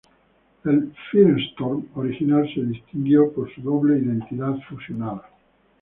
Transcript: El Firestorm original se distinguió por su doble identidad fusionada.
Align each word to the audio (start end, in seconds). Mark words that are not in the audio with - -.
El 0.65 0.95
Firestorm 1.11 1.89
original 1.93 2.51
se 2.51 2.61
distinguió 2.63 3.31
por 3.31 3.53
su 3.53 3.61
doble 3.61 3.99
identidad 3.99 4.55
fusionada. 4.67 5.29